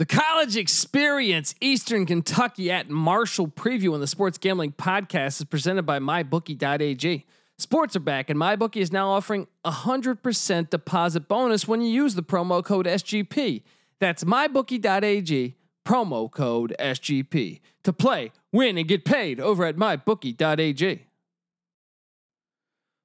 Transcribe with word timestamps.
The 0.00 0.06
college 0.06 0.56
experience, 0.56 1.54
Eastern 1.60 2.06
Kentucky 2.06 2.70
at 2.70 2.88
Marshall 2.88 3.48
preview 3.48 3.92
on 3.92 4.00
the 4.00 4.06
Sports 4.06 4.38
Gambling 4.38 4.72
Podcast 4.72 5.40
is 5.40 5.44
presented 5.44 5.82
by 5.82 5.98
MyBookie.ag. 5.98 7.26
Sports 7.58 7.96
are 7.96 8.00
back, 8.00 8.30
and 8.30 8.40
MyBookie 8.40 8.80
is 8.80 8.92
now 8.92 9.10
offering 9.10 9.46
a 9.62 9.70
100% 9.70 10.70
deposit 10.70 11.28
bonus 11.28 11.68
when 11.68 11.82
you 11.82 11.88
use 11.88 12.14
the 12.14 12.22
promo 12.22 12.64
code 12.64 12.86
SGP. 12.86 13.62
That's 13.98 14.24
MyBookie.ag, 14.24 15.56
promo 15.86 16.30
code 16.30 16.74
SGP. 16.80 17.60
To 17.82 17.92
play, 17.92 18.32
win, 18.52 18.78
and 18.78 18.88
get 18.88 19.04
paid 19.04 19.38
over 19.38 19.66
at 19.66 19.76
MyBookie.ag. 19.76 21.04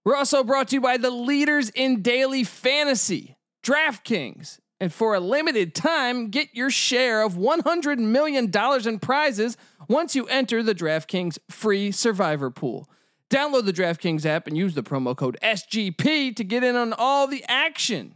We're 0.05 0.15
also 0.15 0.45
brought 0.45 0.69
to 0.69 0.75
you 0.77 0.81
by 0.81 0.95
the 0.95 1.11
leaders 1.11 1.71
in 1.71 2.01
daily 2.01 2.45
fantasy, 2.45 3.35
DraftKings. 3.63 4.59
And 4.79 4.91
for 4.91 5.15
a 5.15 5.19
limited 5.19 5.73
time, 5.73 6.29
get 6.29 6.49
your 6.53 6.69
share 6.69 7.21
of 7.21 7.33
$100 7.33 7.97
million 7.97 8.51
in 8.87 8.99
prizes 8.99 9.57
once 9.87 10.15
you 10.15 10.25
enter 10.25 10.61
the 10.61 10.75
DraftKings 10.75 11.37
free 11.49 11.91
survivor 11.91 12.51
pool. 12.51 12.89
Download 13.29 13.65
the 13.65 13.73
DraftKings 13.73 14.25
app 14.25 14.47
and 14.47 14.57
use 14.57 14.75
the 14.75 14.83
promo 14.83 15.15
code 15.15 15.37
SGP 15.41 16.35
to 16.35 16.43
get 16.43 16.63
in 16.63 16.75
on 16.75 16.93
all 16.93 17.27
the 17.27 17.43
action. 17.47 18.15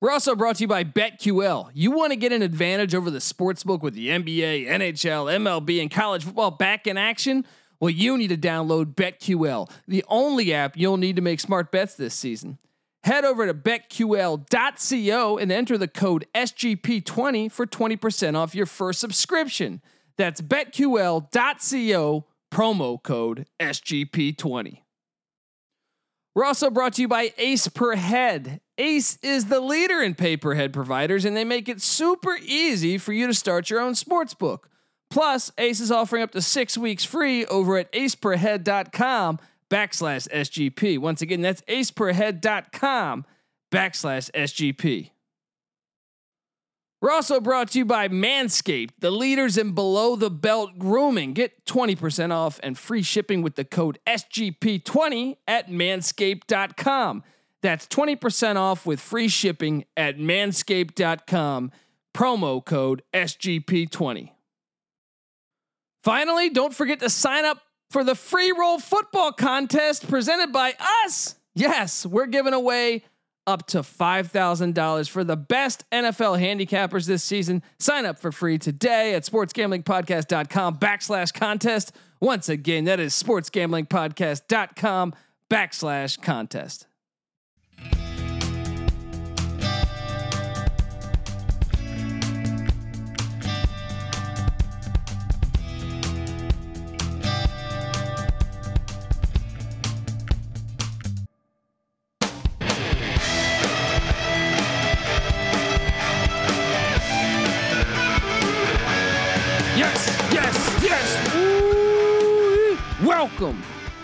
We're 0.00 0.10
also 0.10 0.34
brought 0.34 0.56
to 0.56 0.64
you 0.64 0.68
by 0.68 0.84
BetQL. 0.84 1.70
You 1.72 1.90
want 1.90 2.12
to 2.12 2.16
get 2.16 2.32
an 2.32 2.42
advantage 2.42 2.94
over 2.94 3.10
the 3.10 3.18
sportsbook 3.18 3.80
with 3.80 3.94
the 3.94 4.08
NBA, 4.08 4.68
NHL, 4.68 5.32
MLB, 5.34 5.80
and 5.80 5.90
college 5.90 6.24
football 6.24 6.50
back 6.50 6.86
in 6.86 6.96
action? 6.96 7.46
Well, 7.80 7.90
you 7.90 8.16
need 8.16 8.28
to 8.28 8.36
download 8.36 8.94
BetQL, 8.94 9.70
the 9.88 10.04
only 10.08 10.54
app 10.54 10.76
you'll 10.76 10.96
need 10.96 11.16
to 11.16 11.22
make 11.22 11.40
smart 11.40 11.72
bets 11.72 11.94
this 11.94 12.14
season. 12.14 12.58
Head 13.04 13.24
over 13.26 13.46
to 13.46 13.52
betql.co 13.52 15.38
and 15.38 15.52
enter 15.52 15.76
the 15.76 15.88
code 15.88 16.26
SGP20 16.34 17.52
for 17.52 17.66
20% 17.66 18.34
off 18.34 18.54
your 18.54 18.64
first 18.64 18.98
subscription. 18.98 19.82
That's 20.16 20.40
betql.co, 20.40 22.24
promo 22.50 23.02
code 23.02 23.46
SGP20. 23.60 24.78
We're 26.34 26.44
also 26.46 26.70
brought 26.70 26.94
to 26.94 27.02
you 27.02 27.08
by 27.08 27.34
Ace 27.36 27.68
Per 27.68 27.94
Head. 27.94 28.62
Ace 28.78 29.18
is 29.22 29.44
the 29.44 29.60
leader 29.60 30.00
in 30.00 30.14
pay 30.14 30.38
per 30.38 30.54
head 30.54 30.72
providers, 30.72 31.26
and 31.26 31.36
they 31.36 31.44
make 31.44 31.68
it 31.68 31.82
super 31.82 32.38
easy 32.42 32.96
for 32.96 33.12
you 33.12 33.26
to 33.26 33.34
start 33.34 33.68
your 33.68 33.80
own 33.80 33.94
sports 33.94 34.32
book. 34.32 34.70
Plus, 35.10 35.52
Ace 35.58 35.80
is 35.80 35.92
offering 35.92 36.22
up 36.22 36.32
to 36.32 36.40
six 36.40 36.78
weeks 36.78 37.04
free 37.04 37.44
over 37.46 37.76
at 37.76 37.92
aceperhead.com 37.92 39.38
backslash 39.70 40.28
SGP. 40.28 40.98
Once 40.98 41.22
again, 41.22 41.40
that's 41.40 41.62
aceperhead.com 41.62 43.24
backslash 43.72 44.30
SGP. 44.32 45.10
We're 47.04 47.10
also 47.10 47.38
brought 47.38 47.72
to 47.72 47.78
you 47.78 47.84
by 47.84 48.08
Manscaped, 48.08 48.92
the 49.00 49.10
leaders 49.10 49.58
in 49.58 49.72
below 49.72 50.16
the 50.16 50.30
belt 50.30 50.78
grooming. 50.78 51.34
Get 51.34 51.66
20% 51.66 52.32
off 52.32 52.58
and 52.62 52.78
free 52.78 53.02
shipping 53.02 53.42
with 53.42 53.56
the 53.56 53.64
code 53.66 53.98
SGP20 54.06 55.36
at 55.46 55.68
manscaped.com. 55.68 57.22
That's 57.60 57.86
20% 57.88 58.56
off 58.56 58.86
with 58.86 59.00
free 59.00 59.28
shipping 59.28 59.84
at 59.98 60.16
manscaped.com. 60.16 61.72
Promo 62.14 62.64
code 62.64 63.02
SGP20. 63.12 64.30
Finally, 66.02 66.50
don't 66.50 66.74
forget 66.74 67.00
to 67.00 67.10
sign 67.10 67.44
up 67.44 67.60
for 67.94 68.02
the 68.02 68.16
free 68.16 68.50
roll 68.50 68.80
football 68.80 69.30
contest 69.30 70.08
presented 70.08 70.52
by 70.52 70.74
us. 71.04 71.36
Yes, 71.54 72.04
we're 72.04 72.26
giving 72.26 72.52
away 72.52 73.04
up 73.46 73.68
to 73.68 73.82
$5,000 73.82 75.08
for 75.08 75.22
the 75.22 75.36
best 75.36 75.88
NFL 75.92 76.40
handicappers 76.40 77.06
this 77.06 77.22
season. 77.22 77.62
Sign 77.78 78.04
up 78.04 78.18
for 78.18 78.32
free 78.32 78.58
today 78.58 79.14
at 79.14 79.22
sportsgamblingpodcast.com 79.22 80.78
backslash 80.78 81.32
contest. 81.32 81.94
Once 82.18 82.48
again, 82.48 82.86
that 82.86 82.98
is 82.98 83.14
sportsgamblingpodcast.com 83.14 85.14
backslash 85.48 86.20
contest. 86.20 86.88
Welcome, 113.24 113.62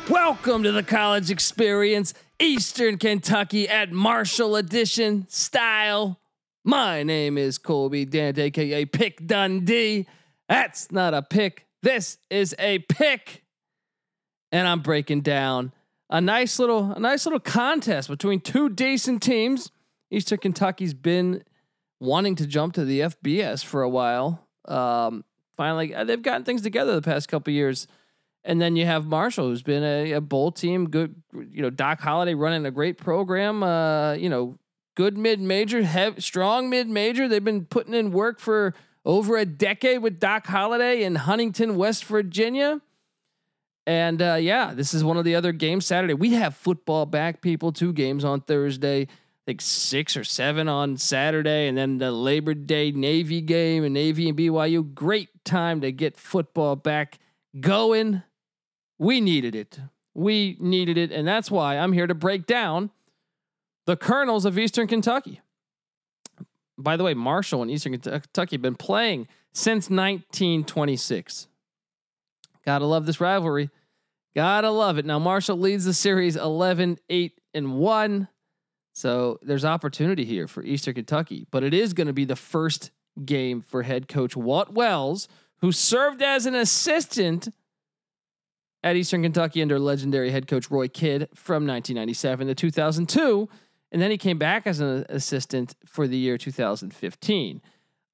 welcome 0.08 0.62
to 0.62 0.72
the 0.72 0.82
college 0.82 1.30
experience, 1.30 2.14
Eastern 2.38 2.96
Kentucky 2.96 3.68
at 3.68 3.92
Marshall 3.92 4.56
Edition 4.56 5.26
style. 5.28 6.18
My 6.64 7.02
name 7.02 7.36
is 7.36 7.58
Colby 7.58 8.06
Dant, 8.06 8.38
aka 8.38 8.86
Pick 8.86 9.26
Dundee. 9.26 10.06
That's 10.48 10.90
not 10.90 11.12
a 11.12 11.20
pick. 11.20 11.66
This 11.82 12.16
is 12.30 12.54
a 12.58 12.78
pick, 12.78 13.44
and 14.52 14.66
I'm 14.66 14.80
breaking 14.80 15.20
down 15.20 15.74
a 16.08 16.22
nice 16.22 16.58
little, 16.58 16.92
a 16.92 16.98
nice 16.98 17.26
little 17.26 17.40
contest 17.40 18.08
between 18.08 18.40
two 18.40 18.70
decent 18.70 19.22
teams. 19.22 19.70
Eastern 20.10 20.38
Kentucky's 20.38 20.94
been 20.94 21.44
wanting 22.00 22.36
to 22.36 22.46
jump 22.46 22.72
to 22.72 22.86
the 22.86 23.00
FBS 23.00 23.62
for 23.62 23.82
a 23.82 23.88
while. 23.90 24.48
Um, 24.64 25.26
finally, 25.58 25.92
they've 26.04 26.22
gotten 26.22 26.44
things 26.44 26.62
together 26.62 26.94
the 26.94 27.02
past 27.02 27.28
couple 27.28 27.52
years. 27.52 27.86
And 28.44 28.60
then 28.60 28.74
you 28.74 28.86
have 28.86 29.06
Marshall, 29.06 29.48
who's 29.48 29.62
been 29.62 29.82
a, 29.82 30.12
a 30.12 30.20
bowl 30.20 30.50
team, 30.50 30.88
good, 30.88 31.14
you 31.32 31.60
know, 31.60 31.70
Doc 31.70 32.00
Holliday 32.00 32.34
running 32.34 32.64
a 32.64 32.70
great 32.70 32.96
program, 32.96 33.62
uh, 33.62 34.14
you 34.14 34.30
know, 34.30 34.58
good 34.96 35.18
mid 35.18 35.40
major, 35.40 36.14
strong 36.18 36.70
mid 36.70 36.88
major. 36.88 37.28
They've 37.28 37.44
been 37.44 37.66
putting 37.66 37.94
in 37.94 38.12
work 38.12 38.40
for 38.40 38.74
over 39.04 39.36
a 39.36 39.44
decade 39.44 40.02
with 40.02 40.18
Doc 40.18 40.46
Holliday 40.46 41.02
in 41.02 41.16
Huntington, 41.16 41.76
West 41.76 42.04
Virginia. 42.04 42.80
And 43.86 44.20
uh, 44.22 44.34
yeah, 44.34 44.72
this 44.74 44.94
is 44.94 45.02
one 45.02 45.16
of 45.16 45.24
the 45.24 45.34
other 45.34 45.52
games 45.52 45.86
Saturday. 45.86 46.14
We 46.14 46.34
have 46.34 46.54
football 46.54 47.06
back, 47.06 47.40
people. 47.40 47.72
Two 47.72 47.92
games 47.92 48.24
on 48.24 48.40
Thursday. 48.40 49.02
I 49.02 49.08
think 49.46 49.62
six 49.62 50.16
or 50.16 50.24
seven 50.24 50.68
on 50.68 50.96
Saturday, 50.96 51.66
and 51.66 51.76
then 51.76 51.98
the 51.98 52.12
Labor 52.12 52.54
Day 52.54 52.92
Navy 52.92 53.40
game 53.40 53.84
and 53.84 53.94
Navy 53.94 54.28
and 54.28 54.38
BYU. 54.38 54.94
Great 54.94 55.44
time 55.44 55.80
to 55.80 55.90
get 55.92 56.18
football 56.18 56.76
back 56.76 57.18
going. 57.58 58.22
We 59.00 59.22
needed 59.22 59.54
it. 59.54 59.80
We 60.12 60.58
needed 60.60 60.98
it. 60.98 61.10
And 61.10 61.26
that's 61.26 61.50
why 61.50 61.78
I'm 61.78 61.94
here 61.94 62.06
to 62.06 62.14
break 62.14 62.44
down 62.46 62.90
the 63.86 63.96
Colonels 63.96 64.44
of 64.44 64.58
Eastern 64.58 64.86
Kentucky. 64.86 65.40
By 66.76 66.98
the 66.98 67.04
way, 67.04 67.14
Marshall 67.14 67.62
and 67.62 67.70
Eastern 67.70 67.98
Kentucky 67.98 68.56
have 68.56 68.62
been 68.62 68.74
playing 68.74 69.26
since 69.54 69.88
1926. 69.88 71.48
Gotta 72.66 72.84
love 72.84 73.06
this 73.06 73.22
rivalry. 73.22 73.70
Gotta 74.34 74.70
love 74.70 74.98
it. 74.98 75.06
Now, 75.06 75.18
Marshall 75.18 75.56
leads 75.56 75.86
the 75.86 75.94
series 75.94 76.36
11, 76.36 76.98
8, 77.08 77.40
and 77.54 77.78
1. 77.78 78.28
So 78.92 79.38
there's 79.40 79.64
opportunity 79.64 80.26
here 80.26 80.46
for 80.46 80.62
Eastern 80.62 80.92
Kentucky, 80.92 81.46
but 81.50 81.64
it 81.64 81.72
is 81.72 81.94
going 81.94 82.06
to 82.06 82.12
be 82.12 82.26
the 82.26 82.36
first 82.36 82.90
game 83.24 83.62
for 83.62 83.82
head 83.82 84.08
coach 84.08 84.36
Walt 84.36 84.70
Wells, 84.70 85.26
who 85.62 85.72
served 85.72 86.20
as 86.20 86.44
an 86.44 86.54
assistant 86.54 87.48
at 88.82 88.96
Eastern 88.96 89.22
Kentucky 89.22 89.62
under 89.62 89.78
legendary 89.78 90.30
head 90.30 90.46
coach 90.46 90.70
Roy 90.70 90.88
Kidd 90.88 91.28
from 91.34 91.66
1997 91.66 92.46
to 92.48 92.54
2002. 92.54 93.48
And 93.92 94.00
then 94.00 94.10
he 94.10 94.18
came 94.18 94.38
back 94.38 94.66
as 94.66 94.80
an 94.80 95.04
assistant 95.08 95.74
for 95.84 96.06
the 96.06 96.16
year 96.16 96.38
2015. 96.38 97.60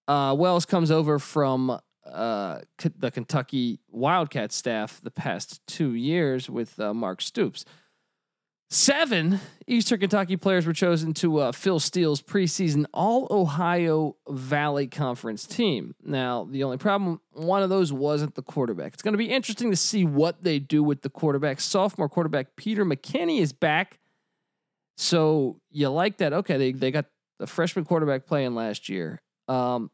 Uh, 0.09 0.35
Wells 0.39 0.65
comes 0.65 0.91
over 0.91 1.19
from 1.19 1.79
uh, 2.05 2.61
the 2.99 3.11
Kentucky 3.11 3.81
Wildcat 3.91 4.53
staff 4.53 5.01
the 5.03 5.11
past 5.11 5.61
two 5.67 5.95
years 5.95 6.49
with 6.49 6.79
uh, 6.81 6.95
Mark 6.95 7.21
Stoops. 7.21 7.65
Seven 8.69 9.41
Eastern 9.69 10.01
Kentucky 10.01 10.37
players 10.37 10.67
were 10.67 10.73
chosen 10.73 11.15
to 11.15 11.39
uh, 11.39 11.53
Phil 11.53 11.79
Steele's 11.79 12.21
preseason 12.21 12.85
All 12.93 13.29
Ohio 13.31 14.17
Valley 14.29 14.89
Conference 14.89 15.47
team. 15.47 15.95
Now, 16.03 16.49
the 16.51 16.65
only 16.65 16.77
problem, 16.77 17.21
one 17.31 17.63
of 17.63 17.71
those 17.71 17.93
wasn't 17.93 18.35
the 18.35 18.43
quarterback. 18.43 18.95
It's 18.95 19.03
going 19.03 19.15
to 19.15 19.19
be 19.19 19.31
interesting 19.31 19.71
to 19.71 19.77
see 19.77 20.05
what 20.05 20.43
they 20.43 20.59
do 20.59 20.83
with 20.83 21.03
the 21.03 21.09
quarterback. 21.09 21.61
Sophomore 21.61 22.09
quarterback 22.09 22.57
Peter 22.57 22.85
McKinney 22.85 23.41
is 23.41 23.53
back. 23.53 24.01
So 24.97 25.61
you 25.71 25.89
like 25.91 26.17
that? 26.19 26.33
Okay, 26.33 26.57
they, 26.57 26.73
they 26.73 26.91
got 26.91 27.05
the 27.39 27.47
freshman 27.47 27.85
quarterback 27.85 28.27
playing 28.27 28.57
last 28.57 28.89
year. 28.89 29.23
Um, 29.47 29.93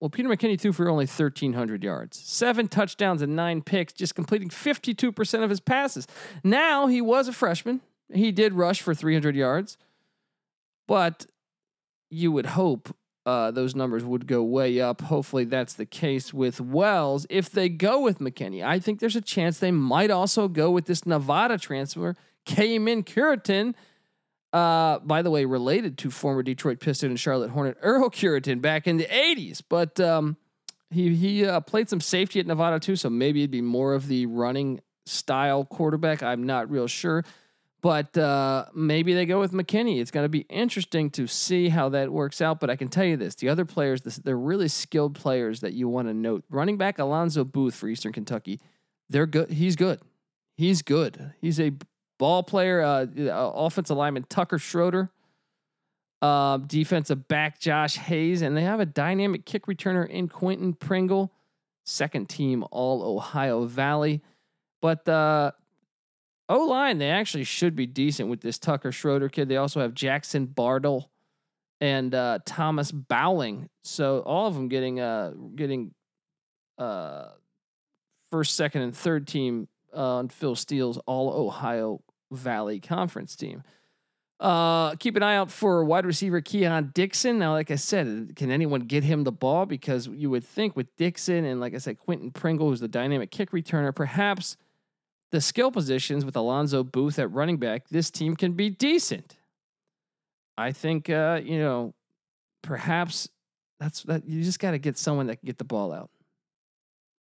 well, 0.00 0.10
Peter 0.10 0.28
McKinney 0.28 0.58
threw 0.58 0.72
for 0.72 0.88
only 0.88 1.04
1,300 1.04 1.84
yards, 1.84 2.18
seven 2.18 2.66
touchdowns, 2.66 3.22
and 3.22 3.36
nine 3.36 3.62
picks, 3.62 3.92
just 3.92 4.16
completing 4.16 4.48
52% 4.48 5.44
of 5.44 5.50
his 5.50 5.60
passes. 5.60 6.08
Now 6.42 6.88
he 6.88 7.00
was 7.00 7.28
a 7.28 7.32
freshman. 7.32 7.80
He 8.14 8.32
did 8.32 8.54
rush 8.54 8.80
for 8.82 8.94
300 8.94 9.34
yards, 9.34 9.76
but 10.86 11.26
you 12.10 12.32
would 12.32 12.46
hope 12.46 12.94
uh, 13.24 13.50
those 13.52 13.74
numbers 13.74 14.04
would 14.04 14.26
go 14.26 14.42
way 14.42 14.80
up. 14.80 15.00
Hopefully, 15.02 15.44
that's 15.44 15.74
the 15.74 15.86
case 15.86 16.34
with 16.34 16.60
Wells. 16.60 17.26
If 17.30 17.50
they 17.50 17.68
go 17.68 18.00
with 18.00 18.18
McKinney, 18.18 18.64
I 18.64 18.80
think 18.80 19.00
there's 19.00 19.16
a 19.16 19.20
chance 19.20 19.58
they 19.58 19.70
might 19.70 20.10
also 20.10 20.48
go 20.48 20.70
with 20.70 20.86
this 20.86 21.06
Nevada 21.06 21.56
transfer, 21.56 22.16
Kaymen 22.46 23.04
Cureton. 23.04 23.74
Uh, 24.52 24.98
by 24.98 25.22
the 25.22 25.30
way, 25.30 25.44
related 25.44 25.96
to 25.98 26.10
former 26.10 26.42
Detroit 26.42 26.78
Piston 26.80 27.10
and 27.10 27.18
Charlotte 27.18 27.50
Hornet 27.50 27.78
Earl 27.80 28.10
Cureton 28.10 28.60
back 28.60 28.86
in 28.86 28.98
the 28.98 29.06
80s. 29.06 29.62
But 29.66 29.98
um, 29.98 30.36
he 30.90 31.14
he 31.14 31.46
uh, 31.46 31.60
played 31.60 31.88
some 31.88 32.00
safety 32.00 32.40
at 32.40 32.46
Nevada 32.46 32.78
too, 32.78 32.96
so 32.96 33.08
maybe 33.08 33.40
it'd 33.40 33.50
be 33.50 33.62
more 33.62 33.94
of 33.94 34.08
the 34.08 34.26
running 34.26 34.80
style 35.06 35.64
quarterback. 35.64 36.22
I'm 36.22 36.44
not 36.44 36.70
real 36.70 36.86
sure. 36.86 37.24
But 37.82 38.16
uh, 38.16 38.66
maybe 38.72 39.12
they 39.12 39.26
go 39.26 39.40
with 39.40 39.52
McKinney. 39.52 40.00
It's 40.00 40.12
going 40.12 40.24
to 40.24 40.28
be 40.28 40.46
interesting 40.48 41.10
to 41.10 41.26
see 41.26 41.68
how 41.68 41.88
that 41.88 42.12
works 42.12 42.40
out. 42.40 42.60
But 42.60 42.70
I 42.70 42.76
can 42.76 42.88
tell 42.88 43.04
you 43.04 43.16
this: 43.16 43.34
the 43.34 43.48
other 43.48 43.64
players, 43.64 44.02
this, 44.02 44.16
they're 44.16 44.38
really 44.38 44.68
skilled 44.68 45.16
players 45.16 45.60
that 45.60 45.72
you 45.72 45.88
want 45.88 46.06
to 46.06 46.14
note. 46.14 46.44
Running 46.48 46.78
back 46.78 47.00
Alonzo 47.00 47.44
Booth 47.44 47.74
for 47.74 47.88
Eastern 47.88 48.12
Kentucky, 48.12 48.60
they're 49.10 49.26
good. 49.26 49.50
He's 49.50 49.74
good. 49.74 50.00
He's 50.56 50.80
good. 50.82 51.32
He's 51.40 51.58
a 51.58 51.72
ball 52.20 52.44
player. 52.44 52.82
Uh, 52.82 53.06
uh 53.18 53.50
offensive 53.52 53.96
lineman 53.96 54.26
Tucker 54.28 54.60
Schroeder, 54.60 55.10
uh, 56.22 56.58
defensive 56.58 57.26
back 57.26 57.58
Josh 57.58 57.96
Hayes, 57.96 58.42
and 58.42 58.56
they 58.56 58.62
have 58.62 58.78
a 58.78 58.86
dynamic 58.86 59.44
kick 59.44 59.66
returner 59.66 60.08
in 60.08 60.28
Quentin 60.28 60.72
Pringle, 60.72 61.32
second 61.84 62.28
team 62.28 62.64
All 62.70 63.02
Ohio 63.02 63.64
Valley. 63.64 64.22
But 64.80 65.08
uh, 65.08 65.50
O 66.48 66.66
line, 66.66 66.98
they 66.98 67.10
actually 67.10 67.44
should 67.44 67.74
be 67.74 67.86
decent 67.86 68.28
with 68.28 68.40
this 68.40 68.58
Tucker 68.58 68.92
Schroeder 68.92 69.28
kid. 69.28 69.48
They 69.48 69.56
also 69.56 69.80
have 69.80 69.94
Jackson 69.94 70.46
Bardle 70.46 71.10
and 71.80 72.14
uh, 72.14 72.40
Thomas 72.44 72.92
Bowling. 72.92 73.68
So 73.82 74.20
all 74.20 74.46
of 74.46 74.54
them 74.54 74.68
getting 74.68 75.00
uh 75.00 75.32
getting 75.54 75.94
uh 76.78 77.28
first, 78.30 78.56
second, 78.56 78.82
and 78.82 78.96
third 78.96 79.26
team 79.26 79.68
uh, 79.94 80.16
on 80.16 80.28
Phil 80.28 80.56
Steele's 80.56 80.98
All 81.06 81.32
Ohio 81.32 82.02
Valley 82.30 82.80
Conference 82.80 83.36
team. 83.36 83.62
Uh, 84.40 84.96
keep 84.96 85.14
an 85.14 85.22
eye 85.22 85.36
out 85.36 85.52
for 85.52 85.84
wide 85.84 86.04
receiver 86.04 86.40
Keon 86.40 86.90
Dixon. 86.94 87.38
Now, 87.38 87.52
like 87.52 87.70
I 87.70 87.76
said, 87.76 88.32
can 88.34 88.50
anyone 88.50 88.80
get 88.80 89.04
him 89.04 89.22
the 89.22 89.30
ball? 89.30 89.66
Because 89.66 90.08
you 90.08 90.30
would 90.30 90.42
think 90.42 90.74
with 90.74 90.96
Dixon 90.96 91.44
and, 91.44 91.60
like 91.60 91.74
I 91.74 91.78
said, 91.78 91.98
Quentin 91.98 92.32
Pringle, 92.32 92.68
who's 92.68 92.80
the 92.80 92.88
dynamic 92.88 93.30
kick 93.30 93.52
returner, 93.52 93.94
perhaps 93.94 94.56
the 95.32 95.40
skill 95.40 95.72
positions 95.72 96.24
with 96.24 96.36
Alonzo 96.36 96.84
Booth 96.84 97.18
at 97.18 97.32
running 97.32 97.56
back, 97.56 97.88
this 97.88 98.10
team 98.10 98.36
can 98.36 98.52
be 98.52 98.70
decent. 98.70 99.36
I 100.56 100.72
think 100.72 101.10
uh, 101.10 101.40
you 101.42 101.58
know, 101.58 101.94
perhaps 102.62 103.28
that's 103.80 104.02
that 104.04 104.28
you 104.28 104.44
just 104.44 104.60
got 104.60 104.72
to 104.72 104.78
get 104.78 104.98
someone 104.98 105.26
that 105.26 105.36
can 105.36 105.46
get 105.46 105.58
the 105.58 105.64
ball 105.64 105.92
out. 105.92 106.10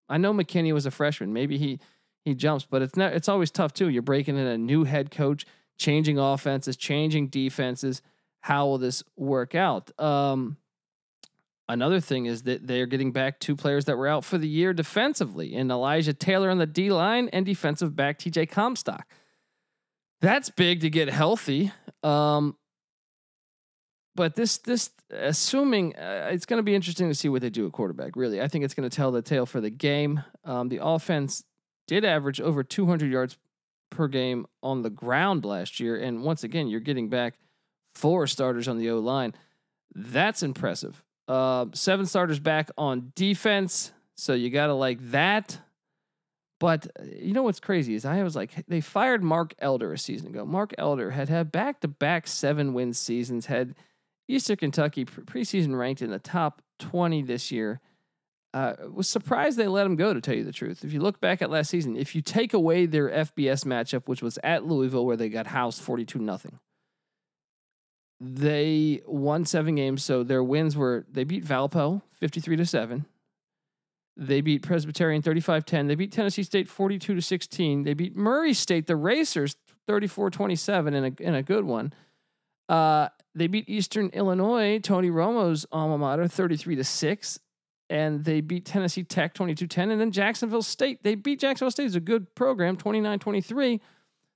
I 0.09 0.18
know 0.18 0.33
McKinney 0.33 0.74
was 0.74 0.86
a 0.86 0.92
freshman. 0.92 1.33
Maybe 1.33 1.57
he 1.57 1.80
he 2.24 2.33
jumps, 2.33 2.65
but 2.69 2.81
it's 2.81 2.95
not 2.95 3.13
it's 3.13 3.30
always 3.30 3.51
tough 3.51 3.74
too. 3.74 3.89
You're 3.89 4.01
breaking 4.01 4.38
in 4.38 4.48
a 4.48 4.57
new 4.57 4.86
head 4.86 5.12
coach, 5.12 5.45
changing 5.77 6.18
offenses, 6.18 6.77
changing 6.77 7.27
defenses. 7.27 8.01
How 8.39 8.65
will 8.68 8.77
this 8.77 9.03
work 9.18 9.53
out? 9.53 9.92
Um, 10.00 10.56
Another 11.69 11.99
thing 11.99 12.25
is 12.25 12.43
that 12.43 12.65
they're 12.65 12.85
getting 12.85 13.11
back 13.11 13.39
two 13.39 13.55
players 13.55 13.85
that 13.85 13.97
were 13.97 14.07
out 14.07 14.23
for 14.23 14.37
the 14.37 14.47
year 14.47 14.73
defensively 14.73 15.53
in 15.53 15.69
Elijah 15.69 16.13
Taylor 16.13 16.49
on 16.49 16.59
the 16.59 16.65
D 16.65 16.89
line 16.91 17.29
and 17.33 17.45
defensive 17.45 17.95
back 17.95 18.19
TJ 18.19 18.49
Comstock. 18.49 19.05
That's 20.21 20.49
big 20.49 20.81
to 20.81 20.89
get 20.89 21.09
healthy. 21.09 21.71
Um, 22.03 22.55
but 24.15 24.35
this 24.35 24.57
this 24.59 24.91
assuming 25.11 25.95
uh, 25.95 26.29
it's 26.31 26.45
going 26.45 26.57
to 26.57 26.63
be 26.63 26.73
interesting 26.73 27.09
to 27.09 27.15
see 27.15 27.29
what 27.29 27.41
they 27.41 27.49
do 27.49 27.67
at 27.67 27.73
quarterback. 27.73 28.15
Really, 28.15 28.41
I 28.41 28.47
think 28.47 28.63
it's 28.63 28.73
going 28.73 28.89
to 28.89 28.95
tell 28.95 29.11
the 29.11 29.21
tale 29.21 29.45
for 29.45 29.61
the 29.61 29.69
game. 29.69 30.23
Um, 30.45 30.69
the 30.69 30.79
offense 30.81 31.43
did 31.87 32.03
average 32.03 32.41
over 32.41 32.63
200 32.63 33.11
yards 33.11 33.37
per 33.89 34.07
game 34.07 34.45
on 34.63 34.81
the 34.81 34.89
ground 34.89 35.45
last 35.45 35.79
year, 35.79 35.97
and 35.97 36.23
once 36.23 36.43
again, 36.43 36.67
you're 36.67 36.79
getting 36.79 37.09
back 37.09 37.35
four 37.93 38.25
starters 38.25 38.67
on 38.67 38.77
the 38.77 38.89
O 38.89 38.99
line. 38.99 39.35
That's 39.93 40.41
impressive. 40.43 41.03
Uh, 41.27 41.65
seven 41.74 42.06
starters 42.06 42.39
back 42.39 42.69
on 42.77 43.12
defense, 43.15 43.91
so 44.15 44.33
you 44.33 44.50
got 44.50 44.68
to 44.68 44.74
like 44.74 45.00
that. 45.12 45.59
But 46.59 46.88
uh, 47.00 47.03
you 47.03 47.33
know 47.33 47.44
what's 47.44 47.59
crazy 47.59 47.95
is 47.95 48.06
I 48.06 48.24
was 48.24 48.35
like, 48.35 48.51
they 48.68 48.81
fired 48.81 49.24
Mark 49.24 49.53
Elder 49.59 49.94
a 49.94 49.97
season 49.97 50.27
ago. 50.27 50.45
Mark 50.45 50.74
Elder 50.77 51.12
had 51.12 51.29
had 51.29 51.51
back 51.51 51.81
to 51.81 51.88
back 51.88 52.27
seven 52.27 52.74
win 52.74 52.94
seasons, 52.94 53.45
had 53.45 53.75
Eastern 54.27 54.57
Kentucky 54.57 55.06
preseason 55.06 55.77
ranked 55.77 56.01
in 56.01 56.12
the 56.12 56.19
top 56.19 56.62
20 56.79 57.21
this 57.24 57.51
year. 57.51 57.79
Uh, 58.53 58.74
was 58.91 59.07
surprised 59.07 59.57
they 59.57 59.68
let 59.68 59.85
him 59.85 59.95
go, 59.95 60.13
to 60.13 60.21
tell 60.21 60.33
you 60.33 60.44
the 60.44 60.51
truth. 60.51 60.83
If 60.83 60.94
you 60.94 61.00
look 61.00 61.19
back 61.19 61.41
at 61.41 61.51
last 61.51 61.69
season, 61.69 61.95
if 61.95 62.15
you 62.15 62.21
take 62.21 62.53
away 62.53 62.85
their 62.85 63.09
FBS 63.09 63.65
matchup, 63.65 64.07
which 64.07 64.21
was 64.21 64.39
at 64.44 64.65
Louisville, 64.65 65.06
where 65.06 65.18
they 65.18 65.29
got 65.29 65.47
housed 65.47 65.81
42 65.81 66.18
nothing, 66.18 66.57
they 68.19 69.01
won 69.05 69.45
seven 69.45 69.75
games. 69.75 70.03
So 70.03 70.23
their 70.23 70.43
wins 70.43 70.75
were 70.75 71.05
they 71.11 71.23
beat 71.23 71.45
Valpo 71.45 72.01
53 72.13 72.57
to 72.57 72.65
7. 72.65 73.05
They 74.15 74.41
beat 74.41 74.63
Presbyterian 74.63 75.21
35 75.21 75.65
10. 75.65 75.87
They 75.87 75.95
beat 75.95 76.11
Tennessee 76.11 76.43
State 76.43 76.67
42 76.67 77.15
to 77.15 77.21
16. 77.21 77.83
They 77.83 77.93
beat 77.93 78.15
Murray 78.15 78.53
State, 78.53 78.87
the 78.87 78.95
Racers, 78.95 79.55
34 79.85 80.31
27 80.31 80.93
in 80.93 81.05
a, 81.05 81.23
in 81.23 81.35
a 81.35 81.43
good 81.43 81.65
one. 81.65 81.93
Uh, 82.67 83.09
they 83.35 83.47
beat 83.47 83.69
Eastern 83.69 84.09
Illinois, 84.09 84.79
Tony 84.79 85.09
Romo's 85.09 85.65
alma 85.71 85.97
mater, 85.97 86.27
33 86.27 86.77
to 86.77 86.83
6. 86.83 87.39
And 87.89 88.25
they 88.25 88.41
beat 88.41 88.65
Tennessee 88.65 89.03
Tech 89.03 89.33
22 89.33 89.67
10. 89.67 89.91
And 89.91 90.01
then 90.01 90.11
Jacksonville 90.11 90.63
State, 90.63 91.03
they 91.03 91.15
beat 91.15 91.39
Jacksonville 91.39 91.71
State. 91.71 91.85
It's 91.85 91.95
a 91.95 92.01
good 92.01 92.33
program, 92.33 92.75
29 92.75 93.19
23. 93.19 93.79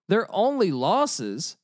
Their 0.08 0.28
only 0.34 0.72
losses 0.72 1.58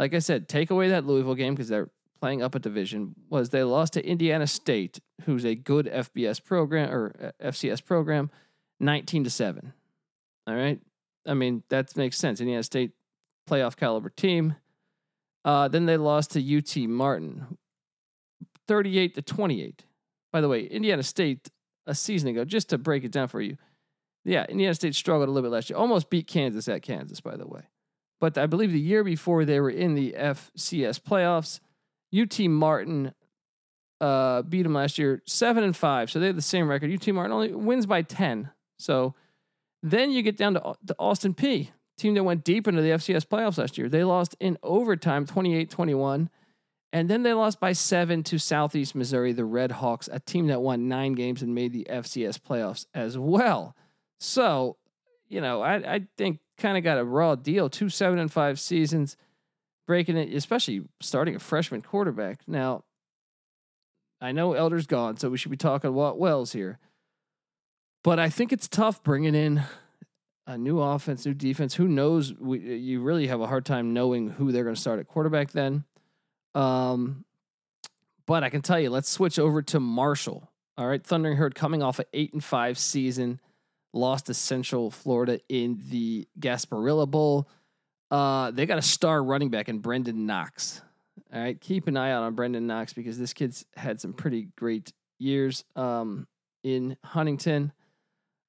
like 0.00 0.14
I 0.14 0.18
said, 0.18 0.48
take 0.48 0.70
away 0.70 0.88
that 0.88 1.04
Louisville 1.04 1.34
game 1.34 1.54
because 1.54 1.68
they're 1.68 1.90
playing 2.22 2.42
up 2.42 2.54
a 2.54 2.58
division. 2.58 3.14
Was 3.28 3.50
they 3.50 3.62
lost 3.62 3.92
to 3.92 4.06
Indiana 4.06 4.46
State, 4.46 4.98
who's 5.26 5.44
a 5.44 5.54
good 5.54 5.84
FBS 5.86 6.42
program 6.42 6.90
or 6.90 7.32
uh, 7.42 7.48
FCS 7.48 7.84
program, 7.84 8.30
nineteen 8.80 9.24
to 9.24 9.30
seven. 9.30 9.74
All 10.46 10.54
right, 10.54 10.80
I 11.26 11.34
mean 11.34 11.64
that 11.68 11.94
makes 11.98 12.16
sense. 12.16 12.40
Indiana 12.40 12.62
State 12.62 12.92
playoff 13.48 13.76
caliber 13.76 14.08
team. 14.08 14.56
Uh, 15.44 15.68
then 15.68 15.84
they 15.84 15.98
lost 15.98 16.30
to 16.30 16.58
UT 16.58 16.88
Martin, 16.88 17.58
thirty-eight 18.66 19.14
to 19.16 19.22
twenty-eight. 19.22 19.84
By 20.32 20.40
the 20.40 20.48
way, 20.48 20.64
Indiana 20.64 21.02
State 21.02 21.50
a 21.86 21.94
season 21.94 22.30
ago, 22.30 22.46
just 22.46 22.70
to 22.70 22.78
break 22.78 23.04
it 23.04 23.12
down 23.12 23.28
for 23.28 23.42
you. 23.42 23.58
Yeah, 24.24 24.46
Indiana 24.48 24.74
State 24.74 24.94
struggled 24.94 25.28
a 25.28 25.32
little 25.32 25.50
bit 25.50 25.54
last 25.54 25.68
year. 25.68 25.78
Almost 25.78 26.08
beat 26.08 26.26
Kansas 26.26 26.68
at 26.68 26.80
Kansas, 26.80 27.20
by 27.20 27.36
the 27.36 27.46
way. 27.46 27.64
But 28.20 28.36
I 28.36 28.46
believe 28.46 28.72
the 28.72 28.78
year 28.78 29.02
before 29.02 29.44
they 29.44 29.60
were 29.60 29.70
in 29.70 29.94
the 29.94 30.14
FCS 30.16 31.00
playoffs, 31.00 31.60
UT 32.14 32.38
Martin 32.50 33.14
uh, 34.00 34.42
beat 34.42 34.62
them 34.62 34.74
last 34.74 34.98
year, 34.98 35.22
seven 35.26 35.64
and 35.64 35.76
five. 35.76 36.10
So 36.10 36.20
they 36.20 36.26
have 36.26 36.36
the 36.36 36.42
same 36.42 36.68
record. 36.68 36.92
UT 36.92 37.06
Martin 37.14 37.32
only 37.32 37.52
wins 37.52 37.86
by 37.86 38.02
ten. 38.02 38.50
So 38.78 39.14
then 39.82 40.10
you 40.10 40.22
get 40.22 40.36
down 40.36 40.54
to 40.54 40.74
the 40.82 40.96
Austin 40.98 41.34
Peay 41.34 41.70
team 41.96 42.14
that 42.14 42.24
went 42.24 42.44
deep 42.44 42.66
into 42.66 42.82
the 42.82 42.90
FCS 42.90 43.26
playoffs 43.26 43.58
last 43.58 43.78
year. 43.78 43.88
They 43.88 44.04
lost 44.04 44.34
in 44.40 44.58
overtime 44.62 45.26
28-21. 45.26 46.28
And 46.92 47.08
then 47.08 47.22
they 47.22 47.32
lost 47.34 47.60
by 47.60 47.72
seven 47.72 48.24
to 48.24 48.38
Southeast 48.38 48.94
Missouri, 48.94 49.32
the 49.32 49.44
Red 49.44 49.70
Hawks, 49.70 50.08
a 50.10 50.18
team 50.18 50.48
that 50.48 50.60
won 50.60 50.88
nine 50.88 51.12
games 51.12 51.40
and 51.40 51.54
made 51.54 51.72
the 51.72 51.86
FCS 51.88 52.40
playoffs 52.40 52.86
as 52.94 53.16
well. 53.16 53.76
So, 54.18 54.76
you 55.28 55.40
know, 55.40 55.62
I, 55.62 55.74
I 55.76 56.06
think 56.18 56.40
kind 56.60 56.78
of 56.78 56.84
got 56.84 56.98
a 56.98 57.04
raw 57.04 57.34
deal. 57.34 57.68
Two 57.68 57.88
seven 57.88 58.18
and 58.18 58.32
five 58.32 58.60
seasons, 58.60 59.16
breaking 59.86 60.16
it, 60.16 60.32
especially 60.34 60.82
starting 61.00 61.34
a 61.34 61.40
freshman 61.40 61.82
quarterback. 61.82 62.40
Now, 62.46 62.84
I 64.20 64.32
know 64.32 64.52
Elder's 64.52 64.86
gone, 64.86 65.16
so 65.16 65.30
we 65.30 65.38
should 65.38 65.50
be 65.50 65.56
talking 65.56 65.92
Walt 65.92 66.18
Wells 66.18 66.52
here. 66.52 66.78
But 68.04 68.18
I 68.18 68.28
think 68.28 68.52
it's 68.52 68.68
tough 68.68 69.02
bringing 69.02 69.34
in 69.34 69.62
a 70.46 70.56
new 70.56 70.80
offense, 70.80 71.26
new 71.26 71.34
defense. 71.34 71.74
Who 71.74 71.88
knows? 71.88 72.34
We, 72.34 72.58
you 72.58 73.02
really 73.02 73.26
have 73.26 73.40
a 73.40 73.46
hard 73.46 73.64
time 73.64 73.92
knowing 73.92 74.30
who 74.30 74.52
they're 74.52 74.64
going 74.64 74.74
to 74.74 74.80
start 74.80 75.00
at 75.00 75.06
quarterback 75.06 75.52
then. 75.52 75.84
Um, 76.54 77.24
but 78.26 78.42
I 78.42 78.50
can 78.50 78.62
tell 78.62 78.80
you, 78.80 78.90
let's 78.90 79.08
switch 79.08 79.38
over 79.38 79.62
to 79.62 79.80
Marshall. 79.80 80.48
All 80.78 80.86
right, 80.86 81.04
Thundering 81.04 81.36
Herd 81.36 81.54
coming 81.54 81.82
off 81.82 81.98
an 81.98 82.06
eight 82.12 82.32
and 82.32 82.42
five 82.42 82.78
season 82.78 83.40
lost 83.92 84.26
to 84.26 84.34
Central 84.34 84.90
Florida 84.90 85.40
in 85.48 85.80
the 85.88 86.28
Gasparilla 86.38 87.10
Bowl. 87.10 87.48
Uh, 88.10 88.50
they 88.50 88.66
got 88.66 88.78
a 88.78 88.82
star 88.82 89.22
running 89.22 89.50
back 89.50 89.68
in 89.68 89.80
Brenden 89.80 90.26
Knox. 90.26 90.82
All 91.32 91.40
right, 91.40 91.60
keep 91.60 91.86
an 91.86 91.96
eye 91.96 92.10
out 92.10 92.22
on 92.22 92.34
Brenden 92.34 92.62
Knox 92.62 92.92
because 92.92 93.18
this 93.18 93.32
kid's 93.32 93.64
had 93.76 94.00
some 94.00 94.12
pretty 94.12 94.48
great 94.56 94.92
years 95.18 95.64
um, 95.76 96.26
in 96.62 96.96
Huntington. 97.04 97.72